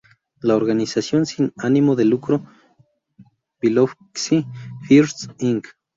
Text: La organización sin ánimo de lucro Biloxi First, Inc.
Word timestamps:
La 0.39 0.55
organización 0.55 1.27
sin 1.27 1.53
ánimo 1.57 1.95
de 1.95 2.05
lucro 2.05 2.41
Biloxi 3.61 4.47
First, 4.87 5.25
Inc. 5.37 5.67